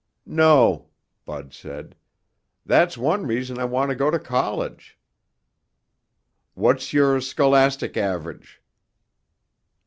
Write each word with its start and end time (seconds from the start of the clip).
"No," 0.25 0.87
Bud 1.27 1.53
said. 1.53 1.95
"That's 2.65 2.97
one 2.97 3.27
reason 3.27 3.59
I 3.59 3.65
want 3.65 3.91
to 3.91 3.95
go 3.95 4.09
to 4.09 4.17
college." 4.17 4.97
"What's 6.55 6.91
your 6.91 7.21
scholastic 7.21 7.95
average?" 7.95 8.63